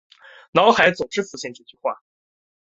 [0.53, 2.01] 脑海总是浮现这句话